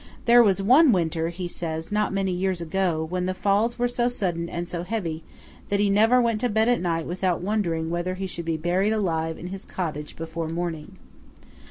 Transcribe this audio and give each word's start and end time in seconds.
There 0.25 0.41
was 0.41 0.63
one 0.63 0.91
winter, 0.91 1.29
he 1.29 1.47
says, 1.47 1.91
not 1.91 2.11
many 2.11 2.31
years 2.31 2.59
ago, 2.59 3.05
when 3.07 3.27
the 3.27 3.35
falls 3.35 3.77
were 3.77 3.87
so 3.87 4.09
sudden 4.09 4.49
and 4.49 4.67
so 4.67 4.81
heavy, 4.81 5.21
that 5.69 5.79
he 5.79 5.91
never 5.91 6.19
went 6.19 6.41
to 6.41 6.49
bed 6.49 6.67
at 6.67 6.81
night 6.81 7.05
without 7.05 7.39
wondering 7.41 7.91
whether 7.91 8.15
he 8.15 8.25
should 8.25 8.45
be 8.45 8.57
buried 8.57 8.93
alive 8.93 9.37
in 9.37 9.49
his 9.49 9.63
cottage 9.63 10.15
before 10.15 10.47
morning. 10.47 10.95